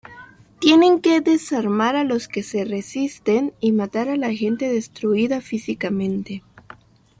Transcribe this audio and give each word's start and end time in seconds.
Tienen 0.59 0.99
que 0.99 1.21
desarmar 1.21 1.95
a 1.95 2.03
los 2.03 2.27
que 2.27 2.41
resisten 2.65 3.53
y 3.59 3.71
matar 3.71 4.09
a 4.09 4.15
la 4.15 4.33
gente 4.33 4.67
destruida 4.67 5.41
físicamente". 5.41 6.41